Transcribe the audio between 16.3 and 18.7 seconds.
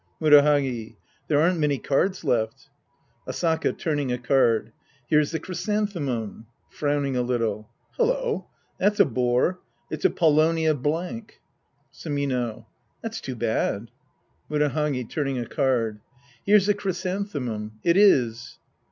Here's the chrysan themum. It is.